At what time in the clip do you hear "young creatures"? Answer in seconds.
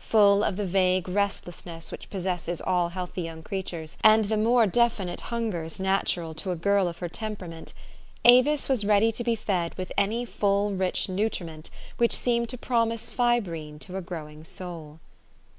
3.22-3.96